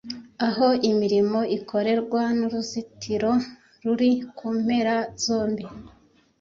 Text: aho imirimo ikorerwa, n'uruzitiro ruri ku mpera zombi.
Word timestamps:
aho 0.47 0.67
imirimo 0.89 1.39
ikorerwa, 1.57 2.21
n'uruzitiro 2.37 3.31
ruri 3.83 4.11
ku 4.37 4.47
mpera 4.59 4.95
zombi. 5.23 5.65